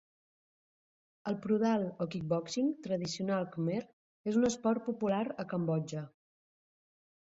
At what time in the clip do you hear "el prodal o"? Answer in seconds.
1.31-2.09